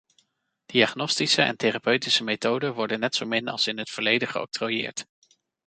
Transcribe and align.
Diagnostische 0.65 1.41
en 1.41 1.57
therapeutische 1.57 2.23
methoden 2.23 2.73
worden 2.73 2.99
net 2.99 3.15
zo 3.15 3.25
min 3.25 3.47
als 3.47 3.67
in 3.67 3.77
het 3.77 3.89
verleden 3.89 4.27
geoctrooieerd. 4.27 5.05